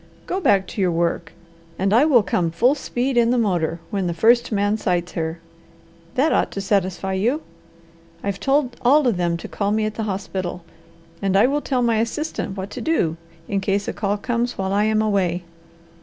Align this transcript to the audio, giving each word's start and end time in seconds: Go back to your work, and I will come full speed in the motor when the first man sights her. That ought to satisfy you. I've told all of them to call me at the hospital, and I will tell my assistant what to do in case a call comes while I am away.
Go 0.25 0.39
back 0.41 0.65
to 0.69 0.81
your 0.81 0.89
work, 0.91 1.31
and 1.77 1.93
I 1.93 2.05
will 2.05 2.23
come 2.23 2.49
full 2.49 2.73
speed 2.73 3.17
in 3.17 3.29
the 3.29 3.37
motor 3.37 3.79
when 3.91 4.07
the 4.07 4.15
first 4.15 4.51
man 4.51 4.75
sights 4.75 5.11
her. 5.11 5.37
That 6.15 6.31
ought 6.33 6.49
to 6.53 6.59
satisfy 6.59 7.13
you. 7.13 7.43
I've 8.23 8.39
told 8.39 8.77
all 8.81 9.05
of 9.05 9.17
them 9.17 9.37
to 9.37 9.47
call 9.47 9.71
me 9.71 9.85
at 9.85 9.93
the 9.93 10.01
hospital, 10.09 10.63
and 11.21 11.37
I 11.37 11.45
will 11.45 11.61
tell 11.61 11.83
my 11.83 11.97
assistant 11.97 12.57
what 12.57 12.71
to 12.71 12.81
do 12.81 13.15
in 13.47 13.61
case 13.61 13.87
a 13.87 13.93
call 13.93 14.17
comes 14.17 14.57
while 14.57 14.73
I 14.73 14.85
am 14.85 15.03
away. 15.03 15.43